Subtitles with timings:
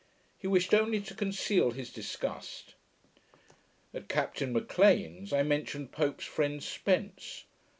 [0.39, 2.73] He wished only to conceal his disgust.
[3.93, 7.43] At Captain M'Lean's, I mentioned Pope's friend, Spence.